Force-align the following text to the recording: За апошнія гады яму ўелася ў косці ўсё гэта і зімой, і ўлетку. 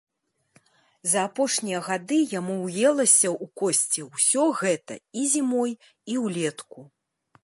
За 1.11 1.19
апошнія 1.29 1.81
гады 1.87 2.17
яму 2.39 2.55
ўелася 2.67 3.29
ў 3.43 3.45
косці 3.63 4.01
ўсё 4.07 4.43
гэта 4.63 4.93
і 5.21 5.27
зімой, 5.35 5.71
і 6.15 6.17
ўлетку. 6.25 6.79